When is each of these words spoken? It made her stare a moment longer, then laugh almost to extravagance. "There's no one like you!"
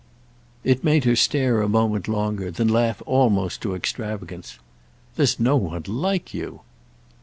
It 0.63 0.83
made 0.83 1.03
her 1.03 1.15
stare 1.15 1.61
a 1.61 1.69
moment 1.69 2.07
longer, 2.07 2.49
then 2.49 2.67
laugh 2.67 3.03
almost 3.05 3.61
to 3.61 3.75
extravagance. 3.75 4.57
"There's 5.15 5.39
no 5.39 5.55
one 5.57 5.83
like 5.85 6.33
you!" 6.33 6.61